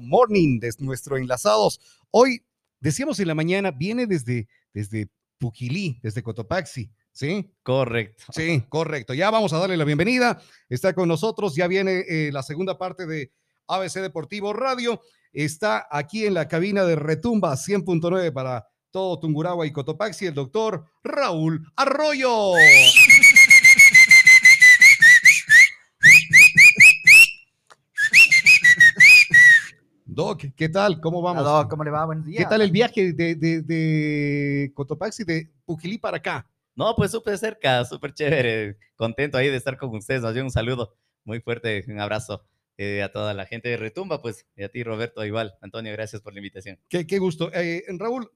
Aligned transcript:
Morning 0.00 0.58
de 0.60 0.72
nuestro 0.78 1.16
enlazados. 1.16 1.80
Hoy, 2.10 2.42
decíamos 2.80 3.18
en 3.20 3.28
la 3.28 3.34
mañana, 3.34 3.70
viene 3.70 4.06
desde, 4.06 4.48
desde 4.72 5.08
Puquilí, 5.38 5.98
desde 6.02 6.22
Cotopaxi. 6.22 6.90
¿Sí? 7.12 7.54
Correcto. 7.62 8.24
Sí, 8.32 8.64
correcto. 8.68 9.14
Ya 9.14 9.30
vamos 9.30 9.52
a 9.52 9.58
darle 9.58 9.76
la 9.76 9.84
bienvenida. 9.84 10.40
Está 10.68 10.94
con 10.94 11.08
nosotros, 11.08 11.54
ya 11.54 11.68
viene 11.68 12.04
eh, 12.08 12.30
la 12.32 12.42
segunda 12.42 12.76
parte 12.76 13.06
de 13.06 13.30
ABC 13.68 14.00
Deportivo 14.00 14.52
Radio. 14.52 15.00
Está 15.32 15.86
aquí 15.90 16.26
en 16.26 16.34
la 16.34 16.48
cabina 16.48 16.84
de 16.84 16.96
Retumba 16.96 17.54
100.9 17.54 18.32
para 18.32 18.66
todo 18.90 19.18
Tunguragua 19.18 19.66
y 19.66 19.72
Cotopaxi, 19.72 20.26
el 20.26 20.34
doctor 20.34 20.84
Raúl 21.02 21.66
Arroyo. 21.76 22.52
Doc, 30.34 30.52
¿qué 30.56 30.68
tal? 30.68 31.00
¿Cómo 31.00 31.22
vamos? 31.22 31.44
Doc, 31.44 31.70
¿cómo 31.70 31.84
le 31.84 31.92
va? 31.92 32.04
Buenos 32.06 32.26
días. 32.26 32.42
¿Qué 32.42 32.48
tal 32.48 32.60
el 32.60 32.72
viaje 32.72 33.12
de, 33.12 33.36
de, 33.36 33.62
de 33.62 34.72
Cotopaxi, 34.74 35.22
de 35.22 35.52
Puquilí 35.64 35.96
para 35.98 36.16
acá? 36.16 36.50
No, 36.74 36.92
pues 36.96 37.12
súper 37.12 37.38
cerca, 37.38 37.84
súper 37.84 38.12
chévere. 38.12 38.76
Contento 38.96 39.38
ahí 39.38 39.48
de 39.48 39.56
estar 39.56 39.78
con 39.78 39.94
ustedes. 39.94 40.22
Nos 40.22 40.34
dio 40.34 40.42
un 40.42 40.50
saludo 40.50 40.96
muy 41.22 41.40
fuerte, 41.40 41.84
un 41.86 42.00
abrazo 42.00 42.44
eh, 42.76 43.04
a 43.04 43.12
toda 43.12 43.32
la 43.32 43.46
gente 43.46 43.68
de 43.68 43.76
Retumba, 43.76 44.20
pues, 44.20 44.44
y 44.56 44.64
a 44.64 44.68
ti, 44.68 44.82
Roberto, 44.82 45.24
igual. 45.24 45.54
Antonio, 45.60 45.92
gracias 45.92 46.20
por 46.20 46.32
la 46.32 46.40
invitación. 46.40 46.80
Qué, 46.88 47.06
qué 47.06 47.20
gusto. 47.20 47.52
Eh, 47.54 47.84
Raúl, 47.96 48.28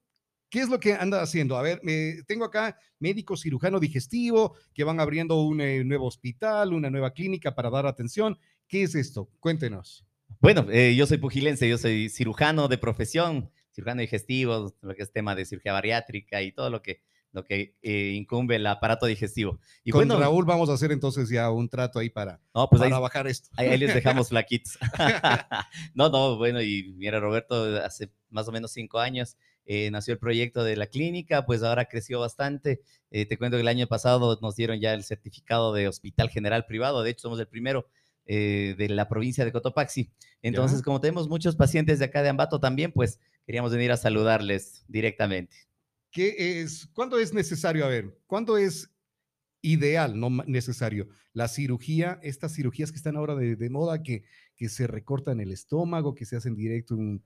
¿Qué 0.51 0.61
es 0.61 0.69
lo 0.71 0.81
que 0.81 0.95
anda 0.95 1.21
haciendo? 1.21 1.59
A 1.59 1.63
ver, 1.63 1.83
tengo 2.27 2.47
acá 2.47 2.79
médico 3.01 3.37
cirujano 3.37 3.79
digestivo 3.79 4.55
que 4.73 4.83
van 4.83 4.99
abriendo 4.99 5.43
un 5.43 5.61
eh, 5.61 5.85
nuevo 5.85 6.07
hospital, 6.07 6.73
una 6.73 6.89
nueva 6.89 7.13
clínica 7.13 7.55
para 7.55 7.69
dar 7.69 7.87
atención. 7.87 8.39
¿Qué 8.67 8.85
es 8.85 8.95
esto? 8.95 9.29
Cuéntenos. 9.41 10.08
Bueno, 10.41 10.67
eh, 10.71 10.95
yo 10.95 11.07
soy 11.07 11.19
pugilense, 11.19 11.69
yo 11.69 11.79
soy 11.79 12.09
cirujano 12.09 12.69
de 12.69 12.79
profesión, 12.79 13.51
cirujano 13.73 14.01
digestivo, 14.01 14.75
lo 14.81 14.95
que 14.95 15.03
es 15.03 15.13
tema 15.13 15.35
de 15.35 15.45
cirugía 15.45 15.73
bariátrica 15.73 16.43
y 16.43 16.53
todo 16.53 16.71
lo 16.71 16.81
que, 16.81 17.03
lo 17.33 17.45
que 17.45 17.75
eh, 17.83 18.13
incumbe 18.15 18.57
el 18.57 18.67
aparato 18.67 19.07
digestivo. 19.07 19.59
Y 19.83 19.91
Con 19.91 20.01
bueno, 20.01 20.21
Raúl 20.21 20.45
vamos 20.45 20.71
a 20.71 20.75
hacer 20.75 20.93
entonces 20.93 21.29
ya 21.29 21.51
un 21.51 21.69
trato 21.69 21.99
ahí 21.99 22.09
para, 22.09 22.41
no, 22.55 22.69
pues 22.69 22.81
para 22.81 23.01
bajar 23.01 23.27
esto. 23.27 23.49
Ahí, 23.57 23.77
les 23.77 23.93
dejamos 23.93 24.29
flaquitos. 24.31 24.79
no, 25.95 26.09
no, 26.09 26.37
bueno, 26.37 26.63
y 26.63 26.95
mira, 26.97 27.19
Roberto, 27.19 27.77
hace 27.85 28.13
más 28.31 28.47
o 28.47 28.53
menos 28.53 28.71
cinco 28.71 29.01
años 29.01 29.37
eh, 29.71 29.91
nació 29.91 30.15
el 30.15 30.19
proyecto 30.19 30.65
de 30.65 30.77
la 30.77 30.87
clínica, 30.87 31.45
pues 31.45 31.63
ahora 31.63 31.85
creció 31.85 32.21
bastante. 32.21 32.81
Eh, 33.11 33.27
te 33.27 33.37
cuento 33.37 33.57
que 33.59 33.63
el 33.63 33.69
año 33.69 33.87
pasado 33.87 34.39
nos 34.41 34.57
dieron 34.57 34.81
ya 34.81 34.95
el 34.95 35.05
certificado 35.05 35.75
de 35.75 35.89
hospital 35.89 36.31
general 36.31 36.65
privado, 36.65 37.03
de 37.03 37.11
hecho 37.11 37.23
somos 37.23 37.39
el 37.39 37.49
primero 37.49 37.87
eh, 38.31 38.75
de 38.77 38.91
la 38.91 39.09
provincia 39.09 39.43
de 39.43 39.53
Cotopaxi. 39.53 40.13
Entonces, 40.43 40.83
como 40.83 41.01
tenemos 41.01 41.31
muchos 41.31 41.57
pacientes 41.57 41.99
de 41.99 42.05
acá 42.05 42.23
de 42.23 42.29
Ambato 42.29 42.61
también, 42.61 42.93
pues 42.93 43.19
queríamos 43.47 43.73
venir 43.73 43.91
a 43.91 43.97
saludarles 43.97 44.85
directamente. 44.87 45.57
¿Qué 46.11 46.61
es, 46.61 46.87
¿Cuándo 46.93 47.19
es 47.19 47.33
necesario? 47.33 47.87
A 47.87 47.89
ver, 47.89 48.19
¿cuándo 48.27 48.59
es 48.59 48.91
ideal, 49.63 50.21
no 50.21 50.29
necesario? 50.47 51.09
La 51.33 51.49
cirugía, 51.49 52.21
estas 52.23 52.55
cirugías 52.55 52.93
que 52.93 52.99
están 52.99 53.17
ahora 53.17 53.35
de, 53.35 53.71
moda, 53.71 54.03
que, 54.03 54.25
que 54.57 54.69
se 54.69 54.87
recortan 54.87 55.41
el 55.41 55.51
estómago, 55.51 56.15
que 56.15 56.27
se 56.27 56.37
hacen 56.37 56.55
directo 56.55 56.97
un, 56.97 57.25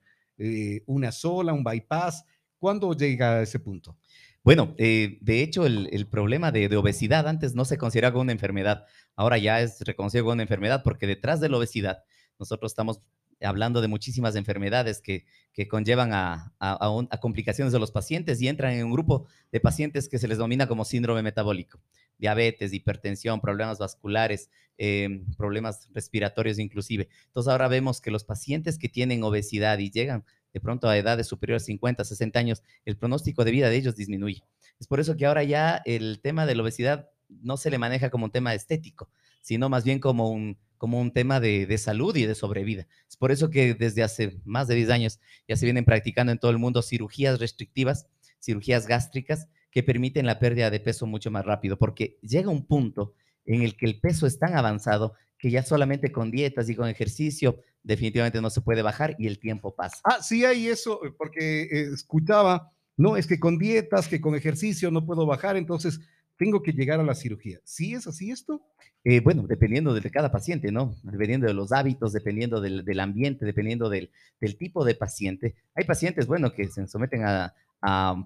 una 0.85 1.11
sola, 1.11 1.51
un 1.51 1.65
bypass. 1.65 2.23
¿Cuándo 2.59 2.93
llega 2.93 3.39
a 3.39 3.41
ese 3.41 3.59
punto? 3.59 3.97
Bueno, 4.43 4.75
eh, 4.77 5.19
de 5.21 5.41
hecho, 5.41 5.65
el, 5.65 6.05
problema 6.07 6.51
de, 6.51 6.75
obesidad 6.75 7.29
antes 7.29 7.55
no 7.55 7.63
se 7.63 7.77
consideraba 7.77 8.19
una 8.19 8.33
enfermedad. 8.33 8.85
Ahora 9.15 9.37
ya 9.37 9.61
es 9.61 9.81
reconocido 9.81 10.23
como 10.23 10.33
una 10.33 10.43
enfermedad 10.43 10.81
porque 10.83 11.07
detrás 11.07 11.39
de 11.39 11.49
la 11.49 11.57
obesidad 11.57 12.03
nosotros 12.39 12.71
estamos 12.71 13.01
hablando 13.43 13.81
de 13.81 13.87
muchísimas 13.87 14.35
enfermedades 14.35 15.01
que, 15.01 15.25
que 15.51 15.67
conllevan 15.67 16.13
a, 16.13 16.53
a, 16.59 17.19
complicaciones 17.19 17.73
de 17.73 17.79
los 17.79 17.91
pacientes 17.91 18.41
y 18.41 18.47
entran 18.47 18.73
en 18.73 18.85
un 18.85 18.91
grupo 18.91 19.27
de 19.51 19.59
pacientes 19.59 20.09
que 20.09 20.17
se 20.17 20.27
les 20.27 20.37
denomina 20.37 20.67
como 20.67 20.85
síndrome 20.85 21.21
metabólico. 21.21 21.81
Diabetes, 22.17 22.73
hipertensión, 22.73 23.41
problemas 23.41 23.79
vasculares, 23.79 24.49
em, 24.77 25.25
problemas 25.35 25.89
respiratorios 25.93 26.59
inclusive. 26.59 27.09
Entonces 27.27 27.51
ahora 27.51 27.67
vemos 27.67 28.01
que 28.01 28.11
los 28.11 28.23
pacientes 28.23 28.77
que 28.77 28.89
tienen 28.89 29.23
obesidad 29.23 29.77
y 29.79 29.89
llegan 29.89 30.23
de 30.53 30.59
pronto 30.59 30.87
a 30.87 30.97
edades 30.97 31.27
superiores 31.27 31.63
a 31.63 31.65
50, 31.65 32.03
60 32.03 32.39
años, 32.39 32.63
el 32.85 32.95
pronóstico 32.95 33.43
de 33.43 33.51
vida 33.51 33.69
de 33.69 33.75
ellos 33.75 33.95
disminuye. 33.95 34.43
Es 34.79 34.87
por 34.87 34.99
eso 34.99 35.17
que 35.17 35.25
ahora 35.25 35.43
ya 35.43 35.81
el 35.85 36.19
tema 36.21 36.45
de 36.45 36.55
la 36.55 36.61
obesidad 36.61 37.09
no 37.29 37.57
se 37.57 37.69
le 37.69 37.77
maneja 37.77 38.09
como 38.09 38.25
un 38.25 38.31
tema 38.31 38.53
estético, 38.53 39.09
sino 39.41 39.69
más 39.69 39.83
bien 39.83 39.99
como 39.99 40.29
un, 40.29 40.57
como 40.77 40.99
un 40.99 41.11
tema 41.11 41.39
de, 41.39 41.65
de, 41.65 41.77
salud 41.77 42.15
y 42.15 42.25
de 42.25 42.35
sobrevida. 42.35 42.87
Es 43.09 43.17
por 43.17 43.31
eso 43.31 43.49
que 43.49 43.73
desde 43.73 44.03
hace 44.03 44.39
más 44.45 44.67
de 44.67 44.75
10 44.75 44.89
años 44.89 45.19
ya 45.47 45.55
se 45.55 45.65
vienen 45.65 45.85
practicando 45.85 46.31
en 46.31 46.39
todo 46.39 46.51
el 46.51 46.57
mundo 46.57 46.81
cirugías 46.81 47.39
restrictivas, 47.39 48.07
cirugías 48.41 48.87
gástricas, 48.87 49.47
que 49.73 49.81
permiten 49.81 50.27
la 50.27 50.37
pérdida 50.37 50.69
de 50.69 50.79
peso 50.79 51.07
mucho 51.07 51.31
más 51.31 51.45
rápido, 51.45 51.77
porque 51.77 52.19
llega 52.21 52.49
un 52.49 52.65
punto 52.67 53.15
en 53.45 53.63
el 53.63 53.75
que 53.75 53.87
el 53.87 53.99
peso 53.99 54.27
es 54.27 54.37
tan 54.37 54.55
avanzado 54.55 55.15
que 55.37 55.49
ya 55.49 55.63
solamente 55.63 56.11
con 56.11 56.31
dietas 56.31 56.69
y 56.69 56.75
con 56.75 56.87
ejercicio 56.87 57.59
definitivamente 57.81 58.39
no 58.39 58.49
se 58.49 58.61
puede 58.61 58.81
bajar 58.81 59.15
y 59.17 59.27
el 59.27 59.39
tiempo 59.39 59.75
pasa. 59.75 59.97
Ah, 60.03 60.21
sí 60.21 60.45
hay 60.45 60.67
eso, 60.67 61.01
porque 61.17 61.63
eh, 61.63 61.89
escuchaba, 61.93 62.71
no, 62.95 63.17
es 63.17 63.27
que 63.27 63.39
con 63.39 63.57
dietas, 63.57 64.07
que 64.07 64.21
con 64.21 64.35
ejercicio 64.35 64.91
no 64.91 65.05
puedo 65.05 65.25
bajar, 65.25 65.57
entonces 65.57 65.99
tengo 66.37 66.61
que 66.61 66.71
llegar 66.71 66.99
a 66.99 67.03
la 67.03 67.15
cirugía. 67.15 67.59
¿Sí 67.63 67.93
es 67.93 68.07
así 68.07 68.31
esto? 68.31 68.61
Eh, 69.03 69.19
bueno, 69.19 69.45
dependiendo 69.47 69.93
de 69.93 70.09
cada 70.09 70.31
paciente, 70.31 70.71
¿no? 70.71 70.95
Dependiendo 71.03 71.47
de 71.47 71.53
los 71.53 71.71
hábitos, 71.71 72.13
dependiendo 72.13 72.61
del, 72.61 72.99
ambiente, 72.99 73.45
dependiendo 73.45 73.89
del, 73.89 74.09
tipo 74.57 74.85
de 74.85 74.95
paciente. 74.95 75.55
Hay 75.75 75.85
pacientes, 75.85 76.25
bueno, 76.25 76.53
que 76.53 76.67
se 76.69 76.87
someten 76.87 77.23
a, 77.25 77.53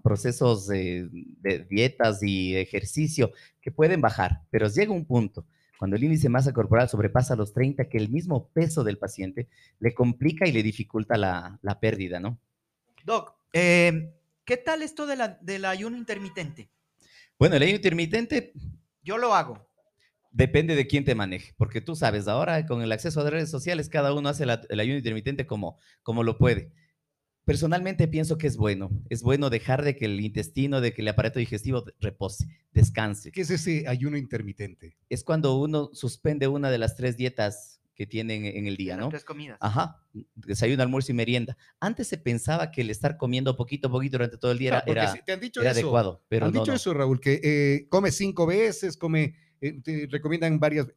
procesos 0.03 0.67
de, 0.67 1.09
dietas 1.67 2.21
y 2.21 2.55
ejercicio 2.55 3.31
que 3.59 3.71
pueden 3.71 4.01
bajar, 4.01 4.43
pero 4.51 4.67
llega 4.67 4.93
un 4.93 5.05
punto 5.05 5.47
cuando 5.79 5.95
el 5.95 6.03
índice 6.03 6.23
de 6.23 6.29
masa 6.29 6.53
corporal 6.53 6.89
sobrepasa 6.89 7.35
los 7.35 7.53
30, 7.53 7.89
que 7.89 7.97
el 7.97 8.09
mismo 8.09 8.49
peso 8.49 8.83
del 8.83 8.99
paciente 8.99 9.47
le 9.79 9.95
complica 9.95 10.47
y 10.47 10.51
le 10.51 10.61
dificulta 10.61 11.17
la, 11.17 11.57
la 11.63 11.79
pérdida, 11.79 12.19
¿no? 12.19 12.39
Doc, 13.03 13.33
eh, 13.53 14.13
¿qué 14.45 14.57
tal 14.57 14.83
esto 14.83 15.05
de 15.07 15.15
la, 15.15 15.39
del 15.41 15.65
ayuno 15.65 15.97
intermitente? 15.97 16.69
Bueno, 17.39 17.55
el 17.55 17.63
ayuno 17.63 17.75
intermitente... 17.75 18.53
Yo 19.03 19.17
lo 19.17 19.33
hago. 19.33 19.69
Depende 20.31 20.75
de 20.75 20.85
quién 20.85 21.05
te 21.05 21.15
maneje, 21.15 21.53
porque 21.57 21.81
tú 21.81 21.95
sabes, 21.95 22.27
ahora 22.27 22.65
con 22.65 22.81
el 22.81 22.91
acceso 22.91 23.21
a 23.21 23.29
redes 23.29 23.49
sociales, 23.49 23.89
cada 23.89 24.13
uno 24.13 24.27
hace 24.27 24.43
el 24.43 24.79
ayuno 24.79 24.97
intermitente 24.97 25.47
como, 25.47 25.79
como 26.03 26.23
lo 26.23 26.37
puede. 26.37 26.73
Personalmente 27.45 28.09
pienso 28.09 28.37
que 28.37 28.47
es 28.47 28.57
bueno. 28.57 28.89
Es 29.09 29.21
bueno 29.21 29.49
dejar 29.49 29.81
de 29.83 29.95
que 29.95 30.03
el 30.03 30.19
intestino, 30.19 30.81
de 30.81 30.93
que 30.93 31.01
el 31.01 31.07
aparato 31.07 31.39
digestivo 31.39 31.85
repose, 32.01 32.45
descanse. 32.73 33.31
¿Qué 33.31 33.41
es 33.41 33.49
ese 33.49 33.87
ayuno 33.87 34.17
intermitente? 34.17 34.97
Es 35.09 35.23
cuando 35.23 35.57
uno 35.57 35.89
suspende 35.93 36.49
una 36.49 36.69
de 36.69 36.77
las 36.77 36.97
tres 36.97 37.15
dietas 37.15 37.76
que 37.97 38.05
tienen 38.05 38.45
en 38.45 38.67
el 38.67 38.77
día, 38.77 38.95
¿no? 38.95 39.09
Tres 39.09 39.25
comidas. 39.25 39.57
Ajá, 39.59 40.03
desayuno, 40.35 40.83
almuerzo 40.83 41.11
y 41.11 41.15
merienda. 41.15 41.57
Antes 41.79 42.07
se 42.07 42.19
pensaba 42.19 42.69
que 42.69 42.81
el 42.81 42.91
estar 42.91 43.17
comiendo 43.17 43.57
poquito 43.57 43.87
a 43.87 43.91
poquito 43.91 44.19
durante 44.19 44.37
todo 44.37 44.51
el 44.51 44.59
día 44.59 44.83
era, 44.85 45.13
te 45.25 45.31
han 45.31 45.39
dicho 45.39 45.61
era 45.61 45.71
eso, 45.71 45.79
adecuado. 45.79 46.23
Pero 46.29 46.45
han 46.45 46.51
dicho 46.51 46.71
eso, 46.71 46.93
Raúl, 46.93 47.19
que 47.19 47.41
eh, 47.43 47.87
come 47.89 48.11
cinco 48.11 48.45
veces, 48.45 48.97
come, 48.97 49.35
eh, 49.61 49.81
te 49.81 50.07
recomiendan 50.11 50.59
varias 50.59 50.87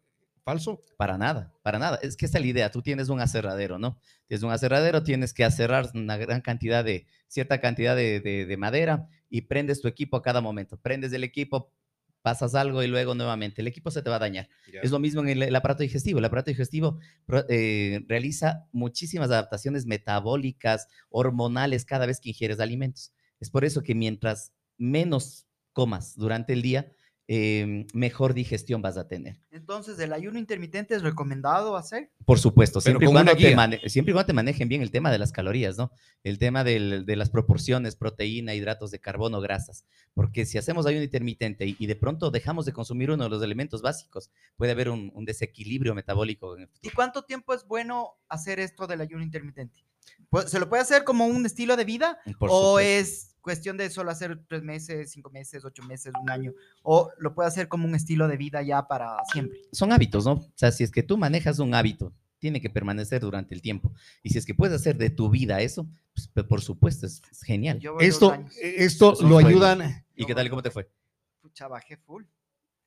¿Falso? 0.43 0.81
Para 0.97 1.19
nada, 1.19 1.53
para 1.63 1.79
nada. 1.79 1.99
Es 2.03 2.17
que 2.17 2.25
esta 2.25 2.39
es 2.39 2.45
la 2.45 2.51
idea. 2.51 2.71
Tú 2.71 2.83
tienes 2.83 3.09
un 3.09 3.21
aserradero, 3.21 3.79
¿no? 3.79 4.01
Tienes 4.27 4.43
un 4.43 4.51
aserradero, 4.51 5.03
tienes 5.03 5.35
que 5.35 5.45
aserrar 5.45 5.91
una 5.95 6.17
gran 6.17 6.41
cantidad 6.41 6.83
de, 6.83 7.07
cierta 7.29 7.61
cantidad 7.61 7.95
de, 7.95 8.21
de, 8.21 8.57
madera 8.57 9.07
y 9.29 9.43
prendes 9.43 9.81
tu 9.81 9.89
equipo 9.89 10.17
a 10.17 10.23
cada 10.23 10.41
momento. 10.41 10.79
Prendes 10.79 11.13
el 11.13 11.25
equipo, 11.25 11.71
pasas 12.23 12.55
algo 12.55 12.83
y 12.83 12.87
luego 12.87 13.15
nuevamente 13.15 13.61
el 13.63 13.69
equipo 13.69 13.91
se 13.91 14.03
te 14.03 14.11
va 14.11 14.17
a 14.17 14.21
dañar. 14.21 14.49
Es 14.83 14.91
lo 14.91 14.99
mismo 14.99 15.23
en 15.23 15.43
el, 15.43 15.57
aparato 15.57 15.83
digestivo. 15.83 16.19
El 16.19 16.25
aparato 16.25 16.51
digestivo 16.51 16.99
eh, 17.49 18.05
realiza 18.09 18.67
muchísimas 18.73 19.31
adaptaciones 19.31 19.87
metabólicas, 19.87 20.89
hormonales 21.09 21.85
cada 21.85 22.07
vez 22.07 22.21
que 22.21 22.31
ingieres 22.31 22.61
alimentos. 22.61 23.13
Es 23.41 23.51
por 23.51 23.65
eso 23.65 23.83
que 23.83 23.95
mientras 23.95 24.53
menos 24.77 25.47
comas 25.73 26.17
durante 26.17 26.53
el 26.53 26.63
día, 26.63 26.93
Em, 27.33 27.87
mejor 27.95 28.35
digestión 28.35 28.83
vas 28.83 28.97
a 28.97 29.07
tener. 29.07 29.37
Entonces, 29.53 30.01
¿el 30.01 30.13
ayuno 30.13 30.37
intermitente 30.37 30.97
es 30.97 31.03
recomendado 31.03 31.77
hacer? 31.77 32.11
Por 32.25 32.41
supuesto, 32.41 32.81
siempre, 32.81 33.07
y 33.07 33.13
cuando, 33.13 33.37
te 33.37 33.89
siempre 33.89 34.11
y 34.11 34.15
cuando 34.15 34.27
te 34.27 34.33
manejen 34.33 34.69
bien 34.69 34.83
el 34.83 34.91
tema 34.91 35.13
de 35.13 35.19
las 35.19 35.31
calorías, 35.31 35.79
¿no? 35.79 35.93
El 36.25 36.41
tema 36.41 36.65
de 36.65 37.05
las 37.07 37.31
proporciones, 37.31 37.95
proteína, 37.95 38.57
hidratos 38.57 38.91
de 38.91 38.99
carbono, 38.99 39.41
grasas. 39.41 39.85
Porque 40.13 40.45
si 40.45 40.59
hacemos 40.59 40.87
ayuno 40.87 41.05
intermitente 41.05 41.77
y, 41.79 41.87
de 41.87 41.95
pronto 41.95 42.33
dejamos 42.33 42.67
de 42.67 42.73
consumir 42.73 43.13
uno 43.13 43.23
de 43.23 43.31
los 43.31 43.45
elementos 43.45 43.81
básicos, 43.81 44.33
puede 44.57 44.73
haber 44.73 44.89
un, 44.89 45.25
desequilibrio 45.25 45.95
metabólico. 45.95 46.57
¿Y 46.83 46.91
cuánto 46.91 47.23
tiempo 47.23 47.55
es 47.55 47.65
bueno 47.65 48.15
hacer 48.29 48.59
esto 48.59 48.89
del 48.89 49.03
ayuno 49.03 49.23
intermitente? 49.23 49.85
¿Se 50.47 50.61
lo 50.61 50.69
puede 50.69 50.83
hacer 50.83 51.05
como 51.05 51.27
un 51.27 51.45
estilo 51.47 51.77
de 51.77 51.85
vida? 51.85 52.19
¿O 52.41 52.79
es 52.79 53.31
cuestión 53.41 53.77
de 53.77 53.91
solo 53.91 54.11
hacer 54.11 54.39
tres 54.49 54.63
meses, 54.63 55.11
cinco 55.11 55.31
meses, 55.31 55.65
ocho 55.65 55.83
meses, 55.83 56.13
un 56.21 56.31
año, 56.31 56.53
o 56.83 57.11
lo 57.19 57.35
puede 57.35 57.49
hacer 57.49 57.69
como 57.69 57.87
un 57.87 57.95
estilo 57.95 58.29
de 58.29 58.37
vida 58.37 58.63
ya 58.63 58.87
para 58.87 59.17
siempre. 59.33 59.61
Son 59.73 59.93
hábitos, 59.93 60.27
¿no? 60.27 60.33
O 60.33 60.53
sea, 60.55 60.71
si 60.71 60.85
es 60.85 60.91
que 60.91 61.03
tú 61.03 61.17
manejas 61.17 61.59
un 61.59 61.75
hábito 61.75 62.13
tiene 62.39 62.61
que 62.61 62.71
permanecer 62.71 63.21
durante 63.21 63.55
el 63.55 63.61
tiempo. 63.61 63.93
Y 64.23 64.31
si 64.31 64.39
es 64.39 64.47
que 64.47 64.55
puedes 64.55 64.75
hacer 64.75 64.97
de 64.97 65.11
tu 65.11 65.29
vida 65.29 65.61
eso, 65.61 65.87
pues 66.15 66.47
por 66.47 66.63
supuesto, 66.63 67.07
es, 67.07 67.21
genial. 67.45 67.81
Esto, 68.01 68.35
esto 68.59 69.15
lo 69.21 69.39
ayudan. 69.39 70.05
¿Y 70.17 70.25
qué 70.25 70.35
tal? 70.35 70.49
¿Cómo 70.49 70.63
te 70.63 70.71
fue? 70.71 70.91
Pucha, 71.43 71.69
bajé 71.69 71.99
full. 71.99 72.25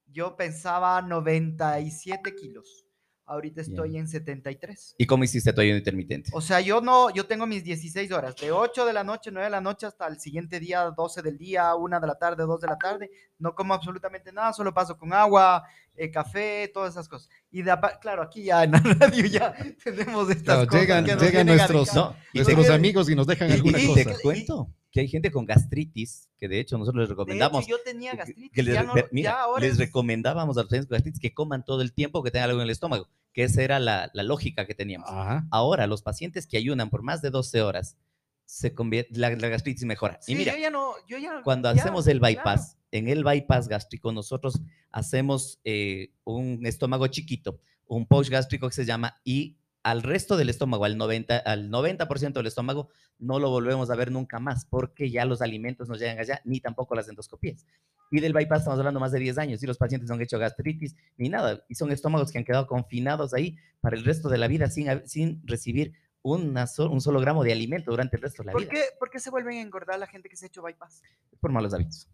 Yo 0.08 0.36
pensaba 0.36 1.02
97 1.02 2.36
kilos. 2.36 2.86
Ahorita 3.26 3.62
estoy 3.62 3.98
en 3.98 4.08
73. 4.08 4.96
¿Y 4.98 5.06
cómo 5.06 5.24
hiciste 5.24 5.54
tu 5.54 5.62
ayuno 5.62 5.78
intermitente? 5.78 6.30
O 6.34 6.42
sea, 6.42 6.60
yo 6.60 6.82
no, 6.82 7.10
yo 7.14 7.26
tengo 7.26 7.48
mis 7.48 7.64
16 7.64 8.12
horas, 8.12 8.36
de 8.36 8.52
8 8.52 8.86
de 8.86 8.94
la 8.94 9.04
noche, 9.04 9.32
9 9.32 9.46
de 9.46 9.50
la 9.50 9.62
noche 9.62 9.86
hasta 9.86 10.08
el 10.08 10.20
siguiente 10.20 10.60
día, 10.60 10.92
12 10.96 11.22
del 11.22 11.38
día, 11.38 11.74
1 11.76 12.00
de 12.02 12.08
la 12.08 12.16
tarde, 12.16 12.44
2 12.44 12.60
de 12.60 12.68
la 12.68 12.78
tarde. 12.78 13.10
No 13.40 13.56
como 13.56 13.74
absolutamente 13.74 14.34
nada, 14.34 14.52
solo 14.52 14.74
paso 14.74 14.98
con 14.98 15.14
agua, 15.14 15.64
eh, 15.96 16.12
café, 16.12 16.70
todas 16.74 16.94
esas 16.94 17.08
cosas. 17.08 17.30
Y 17.50 17.62
de, 17.62 17.74
claro, 18.02 18.24
aquí 18.24 18.44
ya 18.44 18.64
en 18.64 18.72
la 18.72 18.80
radio 19.00 19.26
ya 19.26 19.56
tenemos 19.84 20.30
estas 20.30 20.66
cosas. 20.68 20.82
Llegan, 20.82 21.06
llegan 21.06 21.48
nuestros, 21.48 21.90
nuestros 22.34 22.70
amigos 22.70 23.10
y 23.10 23.16
nos 23.16 23.28
dejan 23.28 23.52
alguna 23.52 23.80
cosa. 23.88 24.04
Te 24.04 24.22
cuento 24.22 24.70
que 24.94 25.00
hay 25.00 25.08
gente 25.08 25.32
con 25.32 25.46
gastritis, 25.46 26.30
que 26.38 26.48
de 26.48 26.60
hecho 26.60 26.78
nosotros 26.78 27.02
les 27.02 27.10
recomendamos. 27.10 27.66
yo 27.66 27.78
tenía 27.84 28.14
gastritis. 28.14 28.52
Que 28.52 28.62
les, 28.62 28.80
mira, 29.12 29.40
les 29.60 29.80
recomendábamos 29.80 30.56
a 30.56 30.62
los 30.62 30.68
pacientes 30.68 30.88
con 30.88 30.96
gastritis 30.96 31.20
que 31.20 31.34
coman 31.34 31.66
todo 31.66 31.82
el 31.82 31.94
tiempo 31.94 32.22
que 32.22 32.30
tengan 32.30 32.52
algo 32.52 32.62
en 32.62 32.66
el 32.66 32.70
estómago, 32.70 33.10
que 33.34 33.44
esa 33.44 33.64
era 33.64 33.80
la, 33.80 34.12
lógica 34.14 34.68
que 34.68 34.76
teníamos. 34.76 35.10
Ahora, 35.50 35.88
los 35.88 36.04
pacientes 36.04 36.46
que 36.46 36.58
ayunan 36.58 36.92
por 36.92 37.02
más 37.02 37.24
de 37.24 37.32
12 37.32 37.64
horas, 37.64 37.98
se 38.46 38.76
convierte, 38.76 39.18
la, 39.18 39.32
gastritis 39.32 39.84
mejora. 39.84 40.20
y 40.28 40.36
mira, 40.36 40.54
yo 40.54 40.60
ya 40.60 40.70
no, 40.70 40.94
yo 41.08 41.18
ya, 41.18 41.42
cuando 41.44 41.70
hacemos 41.70 42.06
el 42.06 42.20
bypass, 42.20 42.78
en 42.92 43.08
el 43.08 43.24
bypass 43.24 43.68
gástrico, 43.68 44.12
nosotros 44.12 44.62
hacemos 44.92 45.60
eh, 45.64 46.12
un 46.24 46.64
estómago 46.68 47.08
chiquito, 47.08 47.60
un 47.88 48.06
pouch 48.06 48.30
gástrico 48.30 48.68
que 48.70 48.76
se 48.76 48.86
llama, 48.86 49.20
y 49.24 49.58
al 49.84 50.02
resto 50.02 50.38
del 50.38 50.50
estómago, 50.50 50.86
al 50.86 50.98
90%, 50.98 51.42
al 51.46 51.70
90 51.70 52.06
del 52.06 52.48
estómago, 52.48 52.90
no 53.20 53.40
lo 53.40 53.50
volvemos 53.50 53.90
a 53.90 53.96
ver 53.96 54.12
nunca 54.12 54.40
más, 54.40 54.66
porque 54.66 55.12
ya 55.12 55.26
los 55.26 55.42
alimentos 55.42 55.90
no 55.90 55.96
llegan 55.96 56.20
allá, 56.20 56.42
ni 56.46 56.62
tampoco 56.62 56.96
las 56.96 57.10
endoscopías. 57.10 57.66
Y 58.10 58.22
del 58.22 58.34
bypass 58.34 58.60
estamos 58.60 58.80
hablando 58.80 59.00
más 59.00 59.12
de 59.12 59.20
10 59.20 59.38
años, 59.38 59.62
y 59.62 59.68
los 59.68 59.78
pacientes 59.78 60.08
no 60.08 60.16
han 60.16 60.22
hecho 60.22 60.40
gastritis 60.40 60.96
ni 61.18 61.30
nada, 61.30 61.66
y 61.68 61.76
son 61.76 61.92
estómagos 61.92 62.32
que 62.32 62.38
han 62.38 62.46
quedado 62.46 62.66
confinados 62.66 63.34
ahí 63.34 63.58
para 63.82 63.98
el 63.98 64.06
resto 64.06 64.30
de 64.30 64.38
la 64.38 64.48
vida 64.48 64.70
sin, 64.70 65.06
sin 65.06 65.46
recibir 65.46 65.94
una 66.22 66.66
un 66.90 67.02
solo 67.02 67.20
gramo 67.20 67.44
de 67.44 67.52
alimento 67.52 67.92
durante 67.92 68.16
el 68.16 68.22
resto 68.22 68.44
de 68.44 68.48
la 68.48 68.52
¿Por 68.54 68.62
vida. 68.62 68.72
Qué, 68.72 68.84
¿Por 68.98 69.10
qué 69.10 69.20
se 69.20 69.30
vuelven 69.30 69.58
a 69.58 69.62
engordar 69.62 70.00
la 70.00 70.08
gente 70.08 70.30
que 70.30 70.38
se 70.38 70.46
ha 70.46 70.48
hecho 70.48 70.62
bypass? 70.62 71.02
Por 71.42 71.52
malos 71.52 71.74
hábitos. 71.74 72.08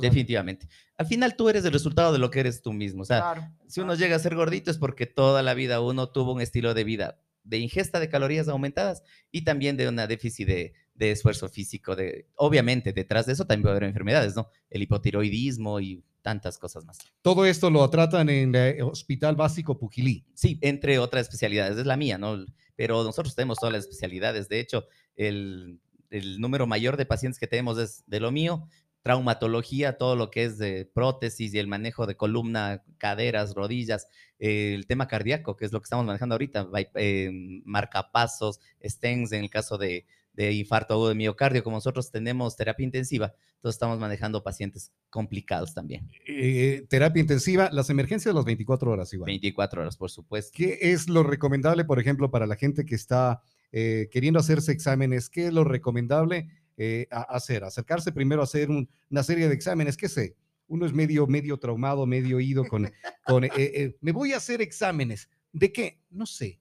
Definitivamente. 0.00 0.68
Al 0.96 1.06
final 1.06 1.36
tú 1.36 1.48
eres 1.48 1.64
el 1.64 1.72
resultado 1.72 2.12
de 2.12 2.18
lo 2.18 2.30
que 2.30 2.40
eres 2.40 2.62
tú 2.62 2.72
mismo. 2.72 3.02
O 3.02 3.04
sea, 3.04 3.54
si 3.66 3.80
uno 3.80 3.94
llega 3.94 4.16
a 4.16 4.18
ser 4.18 4.34
gordito 4.34 4.70
es 4.70 4.78
porque 4.78 5.06
toda 5.06 5.42
la 5.42 5.54
vida 5.54 5.80
uno 5.80 6.10
tuvo 6.10 6.32
un 6.32 6.40
estilo 6.40 6.74
de 6.74 6.84
vida 6.84 7.20
de 7.48 7.58
ingesta 7.58 7.98
de 7.98 8.08
calorías 8.08 8.48
aumentadas 8.48 9.02
y 9.32 9.42
también 9.42 9.76
de 9.76 9.88
una 9.88 10.06
déficit 10.06 10.46
de, 10.46 10.74
esfuerzo 10.98 11.48
físico. 11.48 11.96
De, 11.96 12.28
obviamente, 12.34 12.92
detrás 12.92 13.26
de 13.26 13.32
eso 13.32 13.46
también 13.46 13.62
puede 13.62 13.76
haber 13.76 13.88
enfermedades, 13.88 14.36
¿no? 14.36 14.48
El 14.68 14.82
hipotiroidismo 14.82 15.80
y 15.80 16.04
tantas 16.22 16.58
cosas 16.58 16.84
más. 16.84 16.98
Todo 17.22 17.46
esto 17.46 17.70
lo 17.70 17.88
tratan 17.88 18.28
en 18.28 18.54
el 18.54 18.82
Hospital 18.82 19.36
Básico 19.36 19.78
Pujilí. 19.78 20.26
Sí, 20.34 20.58
entre 20.60 20.98
otras 20.98 21.22
especialidades. 21.22 21.78
Es 21.78 21.86
la 21.86 21.96
mía, 21.96 22.18
¿no? 22.18 22.44
Pero 22.76 23.02
nosotros 23.04 23.34
tenemos 23.34 23.58
todas 23.58 23.72
las 23.72 23.84
especialidades. 23.84 24.48
De 24.48 24.60
hecho, 24.60 24.86
el, 25.16 25.80
el 26.10 26.40
número 26.40 26.66
mayor 26.66 26.96
de 26.96 27.06
pacientes 27.06 27.38
que 27.38 27.46
tenemos 27.46 27.78
es 27.78 28.04
de 28.06 28.20
lo 28.20 28.30
mío, 28.30 28.68
traumatología, 29.02 29.96
todo 29.96 30.16
lo 30.16 30.30
que 30.30 30.44
es 30.44 30.58
de 30.58 30.84
prótesis 30.84 31.54
y 31.54 31.58
el 31.58 31.66
manejo 31.66 32.06
de 32.06 32.16
columna, 32.16 32.82
caderas, 32.98 33.54
rodillas, 33.54 34.08
eh, 34.38 34.74
el 34.74 34.86
tema 34.86 35.08
cardíaco, 35.08 35.56
que 35.56 35.64
es 35.64 35.72
lo 35.72 35.80
que 35.80 35.84
estamos 35.84 36.06
manejando 36.06 36.34
ahorita, 36.34 36.68
eh, 36.94 37.30
marcapasos, 37.64 38.60
stents 38.82 39.32
en 39.32 39.44
el 39.44 39.50
caso 39.50 39.78
de, 39.78 40.04
infarto 40.36 40.94
agudo 40.94 41.08
de 41.08 41.16
miocardio, 41.16 41.64
como 41.64 41.78
nosotros 41.78 42.12
tenemos 42.12 42.56
terapia 42.56 42.84
intensiva, 42.84 43.34
entonces 43.56 43.74
estamos 43.74 43.98
manejando 43.98 44.44
pacientes 44.44 44.92
complicados 45.10 45.74
también. 45.74 46.08
Eh, 46.28 46.86
terapia 46.88 47.20
intensiva, 47.20 47.70
las 47.72 47.90
emergencias 47.90 48.32
las 48.32 48.44
24 48.44 48.92
horas 48.92 49.12
igual. 49.12 49.26
24 49.26 49.82
horas, 49.82 49.96
por 49.96 50.10
supuesto. 50.10 50.52
¿Qué 50.54 50.78
es 50.80 51.08
lo 51.08 51.24
recomendable, 51.24 51.84
por 51.84 51.98
ejemplo, 51.98 52.30
para 52.30 52.46
la 52.46 52.54
gente 52.54 52.84
que 52.84 52.94
está 52.94 53.42
queriendo 53.70 54.38
hacerse 54.38 54.70
exámenes? 54.70 55.28
¿Qué 55.28 55.48
es 55.48 55.52
lo 55.52 55.64
recomendable? 55.64 56.48
Eh, 56.80 57.08
a 57.10 57.22
hacer, 57.22 57.64
acercarse 57.64 58.12
primero 58.12 58.40
a 58.40 58.44
hacer 58.44 58.68
una 58.70 59.22
serie 59.24 59.48
de 59.48 59.54
exámenes, 59.54 59.96
qué 59.96 60.08
sé, 60.08 60.36
uno 60.68 60.86
es 60.86 60.92
medio, 60.92 61.26
medio 61.26 61.58
traumado, 61.58 62.06
medio 62.06 62.38
ido 62.38 62.64
con, 62.64 62.88
con 63.26 63.42
eh, 63.42 63.50
eh, 63.56 63.96
me 64.00 64.12
voy 64.12 64.32
a 64.32 64.36
hacer 64.36 64.62
exámenes, 64.62 65.28
¿de 65.52 65.72
qué? 65.72 66.00
No 66.08 66.24
sé. 66.24 66.60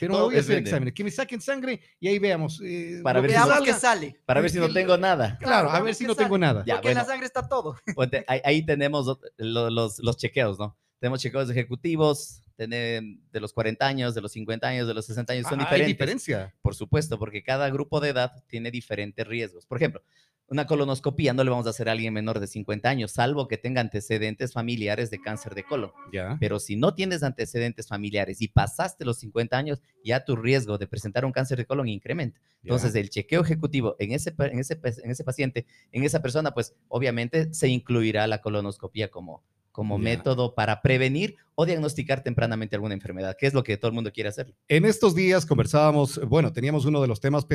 Pero 0.00 0.14
me 0.14 0.20
voy 0.20 0.36
a 0.36 0.40
hacer 0.40 0.56
exámenes, 0.56 0.94
que 0.94 1.04
me 1.04 1.10
saquen 1.10 1.38
sangre 1.42 1.82
y 2.00 2.08
ahí 2.08 2.18
veamos. 2.18 2.62
para 3.02 3.20
ver 3.20 3.32
si 3.32 3.64
que 3.64 3.74
sale. 3.74 4.16
Para 4.24 4.40
ver 4.40 4.50
si 4.50 4.58
no 4.58 4.72
tengo 4.72 4.96
nada. 4.96 5.36
Claro, 5.38 5.68
a 5.70 5.82
ver 5.82 5.94
si 5.94 6.06
no 6.06 6.14
tengo 6.14 6.38
nada. 6.38 6.64
Porque 6.64 6.88
en 6.88 6.94
la 6.94 7.04
sangre 7.04 7.26
está 7.26 7.46
todo. 7.46 7.76
Pues 7.94 8.08
ahí, 8.26 8.64
tenemos 8.64 9.18
los, 9.36 9.72
los, 9.72 9.98
los 9.98 10.16
chequeos, 10.16 10.58
¿no? 10.58 10.78
Tenemos 10.98 11.20
chequeos 11.20 11.50
ejecutivos, 11.50 12.42
de 12.68 13.40
los 13.40 13.52
40 13.52 13.86
años, 13.86 14.14
de 14.14 14.20
los 14.20 14.32
50 14.32 14.66
años, 14.66 14.86
de 14.86 14.94
los 14.94 15.06
60 15.06 15.32
años, 15.32 15.46
son 15.48 15.60
ah, 15.60 15.64
diferentes. 15.64 15.86
¿Hay 15.86 15.92
diferencia? 15.92 16.54
Por 16.62 16.74
supuesto, 16.74 17.18
porque 17.18 17.42
cada 17.42 17.70
grupo 17.70 18.00
de 18.00 18.10
edad 18.10 18.44
tiene 18.48 18.70
diferentes 18.70 19.26
riesgos. 19.26 19.66
Por 19.66 19.78
ejemplo, 19.78 20.02
una 20.50 20.66
colonoscopía 20.66 21.32
no 21.32 21.44
le 21.44 21.50
vamos 21.50 21.68
a 21.68 21.70
hacer 21.70 21.88
a 21.88 21.92
alguien 21.92 22.12
menor 22.12 22.40
de 22.40 22.48
50 22.48 22.88
años, 22.88 23.12
salvo 23.12 23.46
que 23.46 23.56
tenga 23.56 23.80
antecedentes 23.80 24.52
familiares 24.52 25.08
de 25.10 25.20
cáncer 25.20 25.54
de 25.54 25.62
colon. 25.62 25.92
Ya. 26.12 26.36
Pero 26.40 26.58
si 26.58 26.74
no 26.74 26.92
tienes 26.92 27.22
antecedentes 27.22 27.86
familiares 27.86 28.42
y 28.42 28.48
pasaste 28.48 29.04
los 29.04 29.20
50 29.20 29.56
años, 29.56 29.80
ya 30.04 30.24
tu 30.24 30.34
riesgo 30.34 30.76
de 30.76 30.88
presentar 30.88 31.24
un 31.24 31.30
cáncer 31.30 31.56
de 31.56 31.66
colon 31.66 31.88
incrementa. 31.88 32.40
Entonces, 32.64 32.96
el 32.96 33.10
chequeo 33.10 33.42
ejecutivo 33.42 33.94
en 34.00 34.10
ese, 34.10 34.34
en, 34.38 34.58
ese, 34.58 34.78
en 34.82 35.10
ese 35.12 35.24
paciente, 35.24 35.66
en 35.92 36.02
esa 36.02 36.20
persona, 36.20 36.52
pues 36.52 36.74
obviamente 36.88 37.54
se 37.54 37.68
incluirá 37.68 38.26
la 38.26 38.40
colonoscopía 38.40 39.08
como, 39.08 39.44
como 39.72 39.98
método 39.98 40.54
para 40.54 40.82
prevenir 40.82 41.36
o 41.54 41.64
diagnosticar 41.64 42.22
tempranamente 42.22 42.74
alguna 42.74 42.94
enfermedad, 42.94 43.36
que 43.38 43.46
es 43.46 43.54
lo 43.54 43.62
que 43.62 43.76
todo 43.76 43.88
el 43.88 43.94
mundo 43.94 44.12
quiere 44.12 44.28
hacer. 44.28 44.54
En 44.68 44.84
estos 44.84 45.14
días 45.14 45.46
conversábamos, 45.46 46.20
bueno, 46.26 46.52
teníamos 46.52 46.84
uno 46.84 47.00
de 47.00 47.08
los 47.08 47.20
temas 47.20 47.46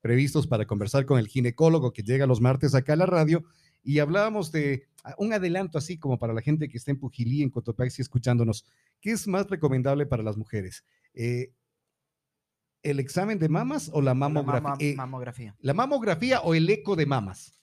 previstos 0.00 0.46
para 0.46 0.66
conversar 0.66 1.04
con 1.06 1.18
el 1.18 1.28
ginecólogo 1.28 1.92
que 1.92 2.02
llega 2.02 2.26
los 2.26 2.40
martes 2.40 2.74
acá 2.74 2.94
a 2.94 2.96
la 2.96 3.06
radio 3.06 3.44
y 3.82 3.98
hablábamos 3.98 4.52
de 4.52 4.88
ah, 5.04 5.14
un 5.18 5.32
adelanto 5.32 5.78
así 5.78 5.98
como 5.98 6.18
para 6.18 6.32
la 6.32 6.42
gente 6.42 6.68
que 6.68 6.76
está 6.76 6.90
en 6.90 6.98
Pujilí, 6.98 7.42
en 7.42 7.50
Cotopaxi, 7.50 8.02
escuchándonos. 8.02 8.66
¿Qué 9.00 9.12
es 9.12 9.26
más 9.26 9.48
recomendable 9.48 10.06
para 10.06 10.22
las 10.22 10.36
mujeres? 10.36 10.84
Eh, 11.14 11.52
¿El 12.82 12.98
examen 12.98 13.38
de 13.38 13.48
mamas 13.48 13.90
o 13.92 14.00
la 14.00 14.14
mamografía? 14.14 14.70
La, 14.70 14.76
eh, 14.80 14.94
mamografía. 14.96 15.56
¿La 15.60 15.74
mamografía 15.74 16.40
o 16.40 16.54
el 16.54 16.68
eco 16.68 16.96
de 16.96 17.06
mamas? 17.06 17.60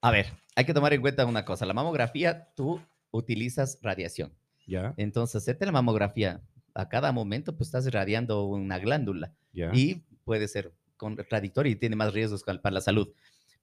A 0.00 0.10
ver, 0.10 0.32
hay 0.56 0.64
que 0.64 0.74
tomar 0.74 0.92
en 0.92 1.00
cuenta 1.00 1.24
una 1.24 1.44
cosa. 1.44 1.66
La 1.66 1.74
mamografía, 1.74 2.52
tú 2.54 2.80
utilizas 3.16 3.78
radiación. 3.82 4.32
Ya. 4.66 4.94
Entonces, 4.96 5.36
hacerte 5.36 5.66
la 5.66 5.72
mamografía 5.72 6.42
a 6.74 6.88
cada 6.88 7.12
momento, 7.12 7.56
pues 7.56 7.68
estás 7.68 7.86
irradiando 7.86 8.44
una 8.44 8.78
glándula 8.78 9.32
y 9.72 10.02
puede 10.24 10.48
ser 10.48 10.72
contradictorio 10.96 11.70
y 11.70 11.76
tiene 11.76 11.96
más 11.96 12.12
riesgos 12.12 12.42
para 12.42 12.70
la 12.70 12.80
salud. 12.80 13.08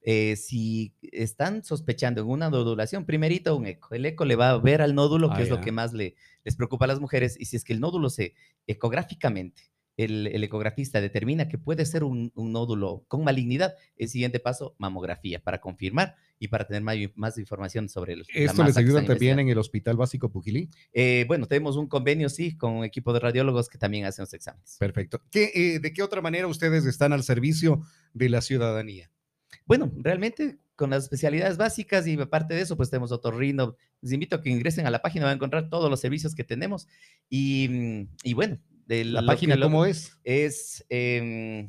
Eh, 0.04 0.36
si 0.36 0.94
están 1.00 1.62
sospechando 1.62 2.22
en 2.22 2.28
una 2.28 2.50
nodulación, 2.50 3.04
primerito 3.04 3.54
un 3.54 3.66
eco. 3.66 3.94
El 3.94 4.04
eco 4.06 4.24
le 4.24 4.34
va 4.34 4.50
a 4.50 4.58
ver 4.58 4.82
al 4.82 4.94
nódulo, 4.94 5.28
que 5.30 5.40
ah, 5.40 5.42
es 5.42 5.50
lo 5.50 5.60
que 5.60 5.70
más 5.70 5.92
le, 5.92 6.16
les 6.44 6.56
preocupa 6.56 6.86
a 6.86 6.88
las 6.88 7.00
mujeres, 7.00 7.36
y 7.38 7.44
si 7.44 7.56
es 7.56 7.64
que 7.64 7.72
el 7.72 7.80
nódulo 7.80 8.10
se 8.10 8.34
ecográficamente 8.66 9.71
el, 9.96 10.42
ecografista 10.42 11.00
determina 11.00 11.48
que 11.48 11.58
puede 11.58 11.84
ser 11.84 12.04
un, 12.04 12.32
nódulo 12.34 13.04
con 13.08 13.24
malignidad, 13.24 13.74
el 13.96 14.08
siguiente 14.08 14.40
paso, 14.40 14.74
mamografía, 14.78 15.40
para 15.40 15.60
confirmar 15.60 16.16
y 16.38 16.48
para 16.48 16.66
tener 16.66 16.82
más, 16.82 17.38
información 17.38 17.88
sobre 17.88 18.14
el 18.14 18.24
¿Esto 18.34 18.64
les 18.64 18.76
ayuda 18.76 19.04
también 19.04 19.38
en 19.38 19.48
el 19.48 19.58
Hospital 19.58 19.96
Básico 19.96 20.30
Pujilí? 20.30 20.70
Eh, 20.92 21.24
bueno, 21.28 21.46
tenemos 21.46 21.76
un 21.76 21.86
convenio, 21.86 22.28
sí, 22.28 22.56
con 22.56 22.72
un 22.72 22.84
equipo 22.84 23.12
de 23.12 23.20
radiólogos 23.20 23.68
que 23.68 23.78
también 23.78 24.06
hacen 24.06 24.22
los 24.22 24.34
exámenes. 24.34 24.76
Perfecto. 24.78 25.22
Eh, 25.34 25.78
¿De 25.80 25.92
qué 25.92 26.02
otra 26.02 26.20
manera 26.20 26.46
ustedes 26.46 26.84
están 26.86 27.12
al 27.12 27.22
servicio 27.22 27.82
de 28.14 28.28
la 28.28 28.40
ciudadanía? 28.40 29.10
Bueno, 29.66 29.92
realmente 29.96 30.58
con 30.74 30.90
las 30.90 31.04
especialidades 31.04 31.58
básicas 31.58 32.06
y 32.06 32.20
aparte 32.20 32.54
de 32.54 32.62
eso, 32.62 32.76
pues 32.76 32.90
tenemos 32.90 33.12
otorrino. 33.12 33.76
Les 34.00 34.12
invito 34.12 34.36
a 34.36 34.42
que 34.42 34.50
ingresen 34.50 34.86
a 34.86 34.90
la 34.90 35.00
página, 35.00 35.26
van 35.26 35.32
a 35.32 35.36
encontrar 35.36 35.68
todos 35.68 35.88
los 35.88 36.00
servicios 36.00 36.34
que 36.34 36.42
tenemos. 36.42 36.88
Y, 37.28 38.08
y 38.24 38.32
bueno, 38.32 38.58
¿La 38.86 39.24
página 39.24 39.58
cómo 39.58 39.86
es? 39.86 40.18
Es 40.24 40.84
em, 40.88 41.68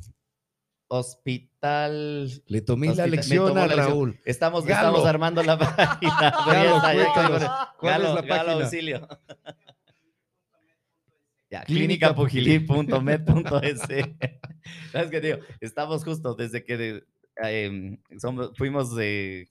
Hospital. 0.88 2.44
Le 2.46 2.62
tomé 2.62 2.94
la 2.94 3.08
lección 3.08 3.58
a 3.58 3.66
Raúl. 3.68 4.20
Estamos, 4.26 4.68
estamos 4.68 5.06
armando 5.06 5.42
la 5.42 5.58
página. 5.76 6.34
¿Cuál 7.80 8.04
es 8.04 8.14
la 8.14 8.28
página? 8.28 8.54
auxilio. 8.54 9.08
Ya, 11.50 11.64
clínicapugilí.med.es. 11.66 13.82
¿Sabes 14.92 15.12
qué 15.12 15.22
digo? 15.22 15.38
Estamos 15.62 16.04
justo 16.04 16.34
desde 16.34 16.66
que 16.66 17.04
em, 17.44 18.02
somos, 18.18 18.58
fuimos 18.58 18.90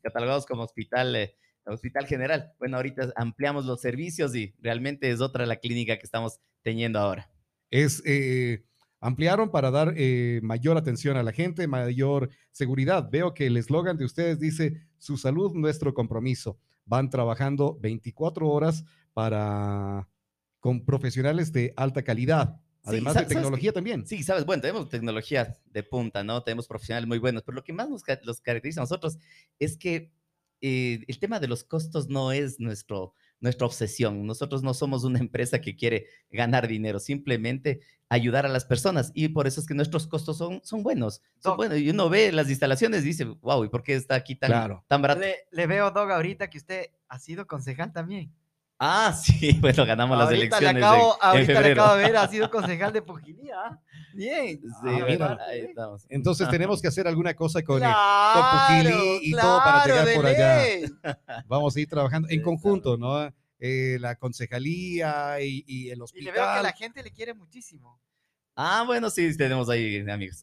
catalogados 0.02 0.44
como 0.44 0.64
hospital, 0.64 1.14
eh, 1.14 1.36
hospital 1.64 2.08
general. 2.08 2.54
Bueno, 2.58 2.78
ahorita 2.78 3.12
ampliamos 3.14 3.66
los 3.66 3.80
servicios 3.80 4.34
y 4.34 4.52
realmente 4.58 5.12
es 5.12 5.20
otra 5.20 5.46
la 5.46 5.58
clínica 5.58 5.96
que 5.96 6.04
estamos 6.04 6.40
teniendo 6.62 6.98
ahora. 6.98 7.31
Es, 7.72 8.02
eh, 8.04 8.64
ampliaron 9.00 9.50
para 9.50 9.72
dar 9.72 9.94
eh, 9.96 10.40
mayor 10.44 10.76
atención 10.76 11.16
a 11.16 11.24
la 11.24 11.32
gente, 11.32 11.66
mayor 11.66 12.30
seguridad. 12.52 13.08
Veo 13.10 13.34
que 13.34 13.46
el 13.46 13.56
eslogan 13.56 13.96
de 13.96 14.04
ustedes 14.04 14.38
dice, 14.38 14.80
su 14.98 15.16
salud, 15.16 15.52
nuestro 15.54 15.94
compromiso. 15.94 16.58
Van 16.84 17.10
trabajando 17.10 17.78
24 17.80 18.48
horas 18.48 18.84
para, 19.14 20.08
con 20.60 20.84
profesionales 20.84 21.50
de 21.52 21.72
alta 21.76 22.02
calidad. 22.02 22.60
Además 22.84 23.14
de 23.14 23.20
¿sabes 23.20 23.28
tecnología 23.28 23.72
también. 23.72 24.06
Sí, 24.06 24.22
sabes, 24.22 24.44
bueno, 24.44 24.60
tenemos 24.60 24.88
tecnología 24.88 25.56
de 25.66 25.82
punta, 25.82 26.22
¿no? 26.22 26.42
Tenemos 26.42 26.68
profesionales 26.68 27.08
muy 27.08 27.18
buenos, 27.18 27.42
pero 27.42 27.56
lo 27.56 27.64
que 27.64 27.72
más 27.72 27.88
nos 27.88 28.02
los 28.22 28.40
caracteriza 28.40 28.80
a 28.80 28.84
nosotros 28.84 29.18
es 29.58 29.76
que 29.76 30.12
eh, 30.60 31.04
el 31.08 31.18
tema 31.18 31.40
de 31.40 31.48
los 31.48 31.64
costos 31.64 32.08
no 32.08 32.32
es 32.32 32.60
nuestro, 32.60 33.14
nuestra 33.42 33.66
obsesión. 33.66 34.24
Nosotros 34.26 34.62
no 34.62 34.72
somos 34.72 35.04
una 35.04 35.18
empresa 35.18 35.60
que 35.60 35.76
quiere 35.76 36.06
ganar 36.30 36.66
dinero, 36.68 36.98
simplemente 36.98 37.80
ayudar 38.08 38.46
a 38.46 38.48
las 38.48 38.64
personas 38.64 39.10
y 39.14 39.28
por 39.28 39.46
eso 39.46 39.60
es 39.60 39.66
que 39.66 39.74
nuestros 39.74 40.06
costos 40.06 40.38
son, 40.38 40.60
son 40.64 40.82
buenos. 40.82 41.20
Son 41.38 41.56
buenos. 41.56 41.78
Y 41.78 41.90
uno 41.90 42.08
ve 42.08 42.30
las 42.32 42.48
instalaciones 42.48 43.02
y 43.02 43.08
dice, 43.08 43.24
wow, 43.24 43.64
¿y 43.64 43.68
por 43.68 43.82
qué 43.82 43.94
está 43.94 44.14
aquí 44.14 44.36
tan, 44.36 44.50
Claro. 44.50 44.84
tan 44.88 45.02
barato? 45.02 45.20
Le, 45.20 45.36
le 45.50 45.66
veo, 45.66 45.90
Dog, 45.90 46.10
ahorita 46.10 46.48
que 46.48 46.58
usted 46.58 46.86
ha 47.08 47.18
sido 47.18 47.46
concejal 47.46 47.92
también. 47.92 48.32
Ah, 48.78 49.12
sí, 49.24 49.58
bueno, 49.60 49.86
ganamos 49.86 50.16
las 50.18 50.26
ahorita 50.28 50.58
elecciones 50.58 50.74
le 50.74 50.80
en- 50.80 50.84
acabo, 50.84 51.12
en, 51.14 51.18
ahorita 51.28 51.52
le 51.52 51.54
febrero. 51.58 51.82
acabo 51.82 51.96
de 51.98 52.02
ver, 52.04 52.16
ha 52.16 52.28
sido 52.28 52.50
concejal 52.50 52.92
de 52.92 53.02
Pujilía. 53.02 53.54
¿ah? 53.56 53.80
Bien. 54.14 54.60
Sí, 54.60 54.68
Ah, 54.84 55.04
mira. 55.08 55.38
ahí 55.48 55.60
estamos. 55.60 56.04
Entonces 56.08 56.48
tenemos 56.50 56.82
que 56.82 56.88
hacer 56.88 57.06
alguna 57.06 57.34
cosa 57.34 57.62
con, 57.62 57.78
eh, 57.82 57.86
Claro, 57.86 58.92
Pujilí 58.92 59.18
y 59.22 59.32
todo 59.32 59.58
para 59.58 59.84
llegar 59.86 60.08
por 60.14 60.26
allá. 60.26 60.62
vamos 61.46 61.76
a 61.76 61.80
ir 61.80 61.88
trabajando 61.88 62.28
en 62.30 62.42
conjunto, 62.42 62.96
¿no? 62.96 63.32
Eh, 63.64 63.96
la 64.00 64.16
concejalía 64.16 65.40
y, 65.40 65.62
y 65.68 65.90
el 65.90 65.98
Y 65.98 66.02
hospital. 66.02 66.24
le 66.26 66.32
veo 66.32 66.54
que 66.56 66.62
la 66.62 66.72
gente 66.72 67.02
le 67.02 67.12
quiere 67.12 67.32
muchísimo. 67.34 68.00
Ah, 68.56 68.82
bueno, 68.86 69.08
sí, 69.08 69.34
tenemos 69.36 69.70
ahí 69.70 70.04
amigos. 70.10 70.42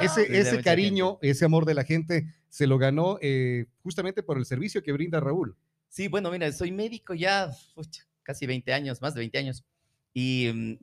Ese, 0.00 0.44
Sí, 0.56 0.62
cariño, 0.62 1.18
ese 1.22 1.44
amor 1.44 1.64
de 1.64 1.74
la 1.74 1.84
gente 1.84 2.26
se 2.48 2.66
lo 2.66 2.78
ganó 2.78 3.18
eh, 3.20 3.66
justamente 3.82 4.22
por 4.22 4.38
el 4.38 4.44
servicio 4.44 4.82
que 4.82 4.92
brinda 4.92 5.18
Raúl. 5.20 5.56
Sí, 5.90 6.06
bueno, 6.06 6.30
mira, 6.30 6.50
soy 6.52 6.70
médico 6.70 7.14
ya 7.14 7.50
casi 8.22 8.46
20 8.46 8.72
años, 8.72 9.02
más 9.02 9.12
de 9.14 9.18
20 9.20 9.38
años. 9.38 9.64
Y 10.14 10.48
mm, 10.54 10.74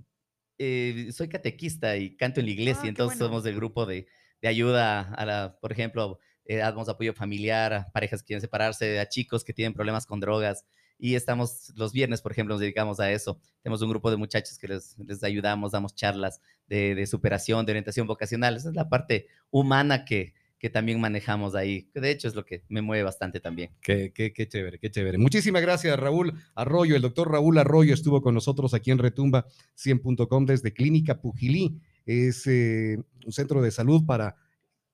eh, 0.59 1.09
soy 1.13 1.29
catequista 1.29 1.95
y 1.95 2.15
canto 2.17 2.41
en 2.41 2.45
la 2.47 2.51
iglesia, 2.51 2.83
Ah, 2.85 2.89
entonces 2.89 3.17
bueno. 3.17 3.29
somos 3.31 3.43
del 3.45 3.55
grupo 3.55 3.85
de, 3.85 4.07
de 4.41 4.47
ayuda 4.49 5.01
a 5.13 5.25
la, 5.25 5.57
por 5.61 5.71
ejemplo, 5.71 6.19
eh, 6.43 6.57
damos 6.57 6.89
apoyo 6.89 7.13
familiar 7.13 7.73
a 7.73 7.91
parejas 7.91 8.21
que 8.21 8.27
quieren 8.27 8.41
separarse, 8.41 8.99
a 8.99 9.07
chicos 9.07 9.45
que 9.45 9.53
tienen 9.53 9.73
problemas 9.73 10.05
con 10.05 10.19
drogas. 10.19 10.65
Y 10.99 11.15
estamos 11.15 11.71
los 11.75 11.93
viernes, 11.93 12.21
por 12.21 12.33
ejemplo, 12.33 12.55
nos 12.55 12.59
dedicamos 12.61 12.99
a 12.99 13.09
eso. 13.11 13.39
Tenemos 13.61 13.81
un 13.83 13.89
grupo 13.89 14.11
de 14.11 14.17
muchachos 14.17 14.57
que 14.57 14.67
les, 14.67 14.97
les 14.97 15.23
ayudamos, 15.23 15.71
damos 15.71 15.95
charlas 15.95 16.41
de, 16.67 16.95
de 16.95 17.07
superación, 17.07 17.65
de 17.65 17.71
orientación 17.71 18.07
vocacional. 18.07 18.57
Esa 18.57 18.69
es 18.69 18.75
la 18.75 18.89
parte 18.89 19.27
humana 19.51 20.03
que, 20.03 20.33
que 20.59 20.69
también 20.69 20.99
manejamos 20.99 21.55
ahí. 21.55 21.89
De 21.93 22.09
hecho, 22.09 22.27
es 22.27 22.35
lo 22.35 22.45
que 22.45 22.63
me 22.69 22.81
mueve 22.81 23.03
bastante 23.03 23.39
también. 23.39 23.71
Qué, 23.81 24.11
qué, 24.13 24.33
qué 24.33 24.47
chévere, 24.47 24.79
qué 24.79 24.89
chévere. 24.89 25.17
Muchísimas 25.17 25.61
gracias, 25.61 25.99
Raúl 25.99 26.33
Arroyo. 26.55 26.95
El 26.95 27.01
doctor 27.01 27.31
Raúl 27.31 27.57
Arroyo 27.57 27.93
estuvo 27.93 28.21
con 28.21 28.33
nosotros 28.33 28.73
aquí 28.73 28.91
en 28.91 28.97
Retumba 28.97 29.45
100.com 29.75 30.45
desde 30.45 30.73
Clínica 30.73 31.21
Pujilí. 31.21 31.79
Es 32.05 32.47
eh, 32.47 32.97
un 33.25 33.31
centro 33.31 33.61
de 33.61 33.71
salud 33.71 34.05
para 34.05 34.35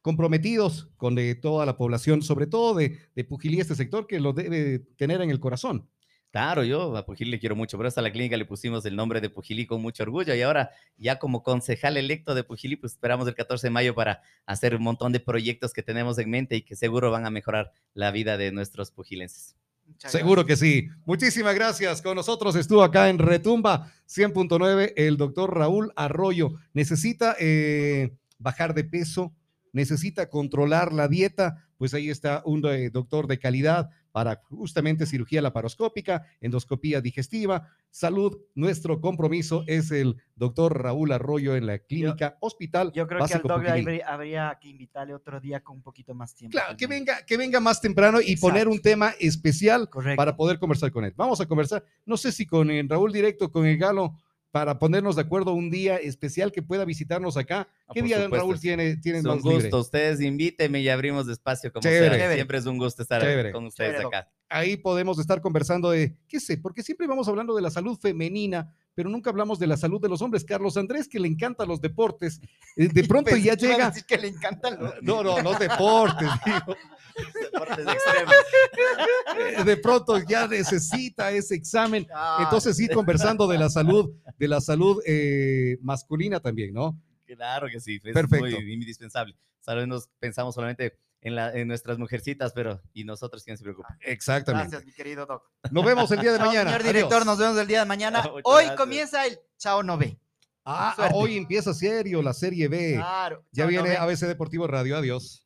comprometidos 0.01 0.89
con 0.97 1.17
eh, 1.17 1.35
toda 1.35 1.65
la 1.65 1.77
población, 1.77 2.21
sobre 2.21 2.47
todo 2.47 2.75
de, 2.75 2.97
de 3.15 3.23
Pujilí, 3.23 3.61
este 3.61 3.75
sector 3.75 4.05
que 4.05 4.19
lo 4.19 4.33
debe 4.33 4.79
tener 4.97 5.21
en 5.21 5.29
el 5.29 5.39
corazón. 5.39 5.87
Claro, 6.33 6.63
yo 6.63 6.97
a 6.97 7.05
Pujilí 7.05 7.29
le 7.29 7.39
quiero 7.39 7.55
mucho, 7.55 7.77
pero 7.77 7.87
hasta 7.87 8.01
la 8.01 8.11
clínica 8.11 8.35
le 8.35 8.45
pusimos 8.45 8.83
el 8.87 8.95
nombre 8.95 9.21
de 9.21 9.29
Pujilí 9.29 9.67
con 9.67 9.83
mucho 9.83 10.01
orgullo 10.01 10.33
y 10.33 10.41
ahora 10.41 10.71
ya 10.97 11.19
como 11.19 11.43
concejal 11.43 11.95
electo 11.95 12.33
de 12.33 12.43
Pujilí, 12.43 12.75
pues 12.75 12.93
esperamos 12.93 13.27
el 13.27 13.35
14 13.35 13.67
de 13.67 13.69
mayo 13.69 13.93
para 13.93 14.23
hacer 14.47 14.73
un 14.73 14.81
montón 14.81 15.11
de 15.11 15.19
proyectos 15.19 15.73
que 15.73 15.83
tenemos 15.83 16.17
en 16.17 16.31
mente 16.31 16.55
y 16.55 16.63
que 16.63 16.75
seguro 16.75 17.11
van 17.11 17.27
a 17.27 17.29
mejorar 17.29 17.71
la 17.93 18.09
vida 18.09 18.35
de 18.35 18.51
nuestros 18.51 18.89
pujilenses. 18.89 19.55
Muchas 19.85 20.11
Seguro 20.11 20.43
que 20.43 20.55
sí. 20.55 20.87
Muchísimas 21.05 21.53
gracias. 21.53 22.01
Con 22.01 22.15
nosotros 22.15 22.55
estuvo 22.55 22.81
acá 22.81 23.09
en 23.09 23.19
Retumba 23.19 23.93
100.9 24.07 24.93
el 24.95 25.17
doctor 25.17 25.55
Raúl 25.55 25.93
Arroyo. 25.95 26.55
Necesita 26.73 27.35
eh, 27.39 28.11
bajar 28.39 28.73
de 28.73 28.85
peso, 28.85 29.35
necesita 29.71 30.31
controlar 30.31 30.93
la 30.93 31.07
dieta, 31.07 31.63
pues 31.77 31.93
ahí 31.93 32.09
está 32.09 32.41
un 32.43 32.65
eh, 32.65 32.89
doctor 32.89 33.27
de 33.27 33.37
calidad 33.37 33.91
para 34.13 34.41
justamente 34.51 35.07
cirugía 35.07 35.41
laparoscópica, 35.41 36.25
endoscopía 36.39 37.01
digestiva, 37.01 37.67
salud. 37.89 38.39
Nuestro 38.53 39.01
compromiso 39.01 39.63
es 39.65 39.89
el 39.89 40.17
doctor 40.35 40.81
Raúl 40.81 41.11
Arroyo 41.11 41.55
en 41.55 41.65
la 41.65 41.79
clínica 41.79 42.37
Hospital. 42.39 42.91
Yo 42.93 43.07
creo 43.07 43.25
que 43.25 43.33
al 43.33 43.41
Pujilí. 43.41 43.67
habría, 43.67 44.07
habría 44.07 44.57
que 44.61 44.69
invitarle 44.69 45.15
otro 45.15 45.41
día 45.41 45.61
con 45.61 45.77
un 45.77 45.81
poquito 45.81 46.13
más 46.13 46.35
tiempo. 46.35 46.55
Claro, 46.55 46.77
que 46.77 46.85
venga, 46.85 47.25
que 47.25 47.37
venga 47.37 47.59
más 47.59 47.81
temprano 47.81 48.19
y 48.23 48.35
poner 48.35 48.67
un 48.67 48.79
tema 48.79 49.15
especial 49.19 49.89
Correcto. 49.89 50.15
para 50.15 50.35
poder 50.35 50.59
conversar 50.59 50.91
con 50.91 51.03
él. 51.05 51.13
Vamos 51.17 51.41
a 51.41 51.47
conversar, 51.47 51.83
no 52.05 52.15
sé 52.15 52.31
si 52.31 52.45
con 52.45 52.69
el 52.69 52.87
Raúl 52.87 53.11
directo, 53.11 53.51
con 53.51 53.65
el 53.65 53.77
Galo, 53.79 54.13
para 54.53 54.77
ponernos 54.77 55.15
de 55.15 55.23
acuerdo 55.23 55.53
un 55.53 55.71
día 55.71 55.97
especial 55.97 56.51
que 56.51 56.61
pueda 56.61 56.85
visitarnos 56.85 57.37
acá. 57.37 57.67
Ah, 57.87 57.91
¿Qué 57.91 58.03
día, 58.03 58.17
supuesto, 58.17 58.35
Raúl, 58.37 58.55
sí. 58.57 58.61
tiene, 58.61 58.97
tienen 58.97 59.21
Es 59.21 59.25
un 59.25 59.35
más 59.37 59.43
libre? 59.43 59.61
gusto, 59.63 59.79
ustedes 59.79 60.21
invíteme 60.21 60.79
y 60.79 60.89
abrimos 60.89 61.27
espacio 61.27 61.73
como 61.73 61.81
Chévere. 61.81 62.17
sea. 62.19 62.33
Siempre 62.35 62.59
es 62.59 62.65
un 62.67 62.77
gusto 62.77 63.01
estar 63.01 63.19
Chévere. 63.19 63.51
con 63.51 63.65
ustedes 63.65 63.93
Chévere, 63.97 64.07
acá. 64.15 64.29
Ahí 64.49 64.77
podemos 64.77 65.17
estar 65.17 65.41
conversando 65.41 65.89
de, 65.89 66.15
qué 66.27 66.39
sé, 66.39 66.59
porque 66.59 66.83
siempre 66.83 67.07
vamos 67.07 67.27
hablando 67.27 67.55
de 67.55 67.63
la 67.63 67.71
salud 67.71 67.97
femenina, 67.99 68.71
pero 68.93 69.09
nunca 69.09 69.31
hablamos 69.31 69.57
de 69.57 69.65
la 69.65 69.75
salud 69.75 69.99
de 69.99 70.07
los 70.09 70.21
hombres. 70.21 70.45
Carlos 70.45 70.77
Andrés, 70.77 71.07
que 71.07 71.19
le 71.19 71.27
encantan 71.27 71.67
los 71.67 71.81
deportes, 71.81 72.39
eh, 72.77 72.89
de 72.89 73.03
pronto 73.07 73.35
ya 73.35 73.55
llega... 73.55 73.87
decir 73.89 74.05
que 74.05 74.19
le 74.19 74.27
encantan 74.27 74.77
los- 74.79 74.93
No, 75.01 75.23
no, 75.23 75.41
los 75.41 75.57
deportes, 75.57 76.29
digo. 76.45 76.77
Deportes 77.51 77.87
extremos. 77.87 78.33
Eh, 79.57 79.63
De 79.63 79.77
pronto 79.77 80.19
ya 80.19 80.47
necesita 80.47 81.31
ese 81.31 81.55
examen. 81.55 82.05
Ah, 82.13 82.41
Entonces, 82.43 82.79
ir 82.79 82.91
conversando 82.91 83.47
de 83.47 83.57
la 83.57 83.69
salud, 83.69 84.11
de 84.43 84.49
la 84.49 84.59
salud 84.61 85.01
eh, 85.05 85.77
masculina 85.81 86.39
también, 86.41 86.73
¿no? 86.73 87.01
Claro 87.25 87.67
que 87.71 87.79
sí, 87.79 87.95
es 88.03 88.13
Perfecto. 88.13 88.45
muy 88.45 88.73
indispensable. 88.73 89.35
Solo 89.61 89.87
nos 89.87 90.07
pensamos 90.19 90.53
solamente 90.53 90.97
en, 91.21 91.35
la, 91.35 91.53
en 91.53 91.67
nuestras 91.69 91.97
mujercitas, 91.97 92.51
pero 92.53 92.81
y 92.93 93.05
nosotros 93.05 93.43
quién 93.43 93.57
se 93.57 93.63
preocupa. 93.63 93.97
Exactamente. 94.01 94.71
Gracias, 94.71 94.85
mi 94.85 94.91
querido 94.93 95.25
Doc. 95.25 95.49
Nos 95.71 95.85
vemos 95.85 96.11
el 96.11 96.19
día 96.19 96.33
de 96.33 96.39
mañana. 96.39 96.71
Señor 96.71 96.83
director, 96.83 97.13
Adiós. 97.13 97.25
nos 97.25 97.37
vemos 97.39 97.57
el 97.57 97.67
día 97.67 97.79
de 97.79 97.85
mañana. 97.85 98.21
Hoy 98.43 98.65
gracias. 98.65 98.75
comienza 98.75 99.25
el 99.25 99.39
Chao 99.57 99.81
No 99.81 99.97
Ve. 99.97 100.19
Ah, 100.65 100.93
Suerte. 100.95 101.13
hoy 101.17 101.37
empieza 101.37 101.73
serio 101.73 102.21
la 102.21 102.33
Serie 102.33 102.67
B. 102.67 102.93
Claro. 102.95 103.43
Ya 103.51 103.63
Chao, 103.63 103.65
No 103.65 103.69
viene 103.69 103.89
Ve. 103.89 103.97
ABC 103.97 104.21
Deportivo 104.27 104.67
Radio. 104.67 104.97
Adiós. 104.97 105.45